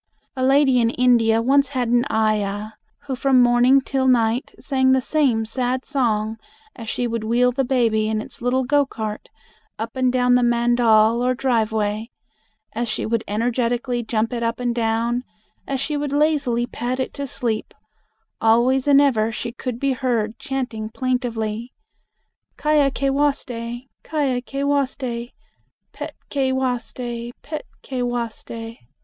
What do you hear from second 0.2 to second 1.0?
A lady in